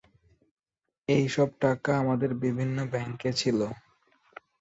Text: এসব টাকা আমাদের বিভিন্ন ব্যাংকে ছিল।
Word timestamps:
এসব 1.09 1.49
টাকা 1.61 1.91
আমাদের 2.01 2.31
বিভিন্ন 2.43 2.77
ব্যাংকে 2.91 3.29
ছিল। 3.33 3.59